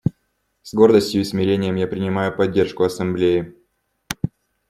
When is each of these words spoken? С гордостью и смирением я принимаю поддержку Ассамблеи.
С 0.63 0.73
гордостью 0.73 1.21
и 1.21 1.23
смирением 1.23 1.75
я 1.75 1.85
принимаю 1.87 2.35
поддержку 2.35 2.81
Ассамблеи. 2.83 3.53